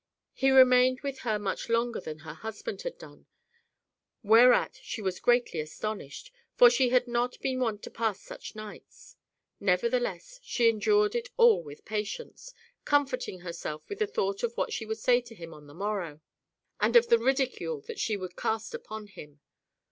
He 0.33 0.49
remained 0.49 1.01
with 1.01 1.19
her 1.19 1.37
much 1.37 1.69
longer 1.69 1.99
than 1.99 2.17
her 2.21 2.33
husband 2.33 2.81
had 2.81 2.97
done, 2.97 3.27
whereat 4.23 4.79
she 4.81 4.99
was 4.99 5.19
greatly 5.19 5.59
astonished, 5.59 6.31
for 6.55 6.71
she 6.71 6.89
had 6.89 7.07
not 7.07 7.39
been 7.39 7.59
wont 7.59 7.83
to 7.83 7.91
pass 7.91 8.19
such 8.19 8.55
nights. 8.55 9.15
Nevertheless, 9.59 10.39
she 10.41 10.69
endured 10.69 11.13
it 11.13 11.29
all 11.37 11.61
with 11.61 11.85
patience, 11.85 12.51
comforting 12.83 13.41
herself 13.41 13.87
with 13.89 13.99
the 13.99 14.07
thought 14.07 14.41
of 14.41 14.57
what 14.57 14.73
she 14.73 14.87
would 14.87 14.97
say 14.97 15.21
to 15.21 15.35
him 15.35 15.53
on 15.53 15.67
the 15.67 15.75
morrow, 15.75 16.19
and 16.79 16.95
of 16.95 17.09
the 17.09 17.19
ridicule 17.19 17.79
that 17.81 17.99
she 17.99 18.17
would 18.17 18.35
cast 18.35 18.73
upon 18.73 19.05
him. 19.05 19.39